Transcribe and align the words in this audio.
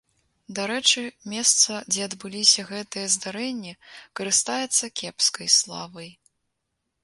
Дарэчы, 0.59 1.01
месца, 1.33 1.71
дзе 1.91 2.01
адбыліся 2.09 2.65
гэтыя 2.71 3.13
здарэнні, 3.17 3.77
карыстаецца 4.21 4.93
кепскай 5.03 5.47
славай. 5.61 6.09